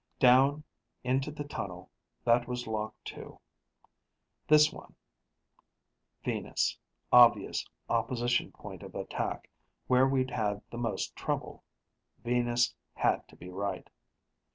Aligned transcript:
Down, 0.19 0.63
into 1.03 1.29
the 1.29 1.43
tunnel 1.43 1.91
that 2.23 2.47
was 2.47 2.65
lock 2.65 2.95
two. 3.05 3.39
This 4.47 4.73
next 4.73 4.73
one... 4.73 4.95
Venus, 6.25 6.75
obvious 7.11 7.63
opposition 7.87 8.51
point 8.51 8.81
of 8.81 8.95
attack, 8.95 9.47
where 9.85 10.07
we'd 10.07 10.31
had 10.31 10.63
the 10.71 10.79
most 10.79 11.15
trouble: 11.15 11.63
Venus 12.23 12.73
had 12.95 13.27
to 13.27 13.35
be 13.35 13.51
right. 13.51 13.91